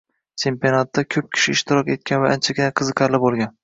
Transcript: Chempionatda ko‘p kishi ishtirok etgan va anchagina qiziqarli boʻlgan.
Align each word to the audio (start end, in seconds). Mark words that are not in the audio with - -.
Chempionatda 0.43 1.03
ko‘p 1.17 1.29
kishi 1.37 1.55
ishtirok 1.59 1.95
etgan 1.99 2.27
va 2.27 2.35
anchagina 2.39 2.77
qiziqarli 2.83 3.27
boʻlgan. 3.29 3.59